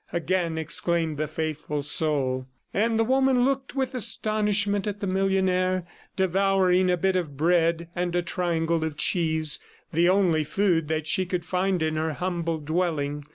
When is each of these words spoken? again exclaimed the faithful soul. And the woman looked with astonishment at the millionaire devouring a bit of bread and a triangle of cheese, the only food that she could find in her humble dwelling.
again 0.11 0.57
exclaimed 0.57 1.17
the 1.17 1.27
faithful 1.27 1.83
soul. 1.83 2.47
And 2.73 2.97
the 2.97 3.03
woman 3.03 3.45
looked 3.45 3.75
with 3.75 3.93
astonishment 3.93 4.87
at 4.87 4.99
the 4.99 5.05
millionaire 5.05 5.85
devouring 6.15 6.89
a 6.89 6.97
bit 6.97 7.15
of 7.15 7.37
bread 7.37 7.87
and 7.95 8.15
a 8.15 8.23
triangle 8.23 8.83
of 8.83 8.97
cheese, 8.97 9.59
the 9.93 10.09
only 10.09 10.43
food 10.43 10.87
that 10.87 11.05
she 11.05 11.27
could 11.27 11.45
find 11.45 11.83
in 11.83 11.97
her 11.97 12.13
humble 12.13 12.57
dwelling. 12.57 13.27